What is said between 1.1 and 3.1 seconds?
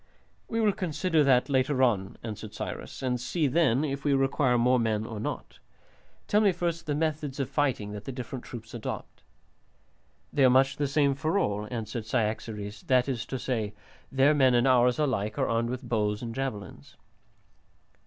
that later on," answered Cyrus,